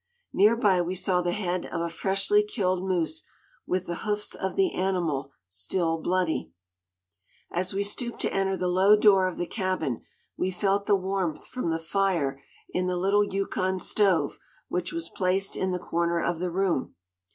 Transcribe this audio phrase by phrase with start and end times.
[0.33, 3.21] Near by we saw the head of a freshly killed moose,
[3.67, 6.51] with the hoofs of the animal still bloody.
[7.51, 10.01] [Illustration: YUKON STEAMER "HANNAH."] As we stooped to enter the low door of the cabin,
[10.35, 12.41] we felt the warmth from the fire
[12.71, 16.95] in the little Yukon stove which was placed in the corner of the room.